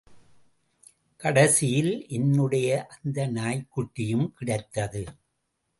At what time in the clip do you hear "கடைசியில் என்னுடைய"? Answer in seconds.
1.23-2.87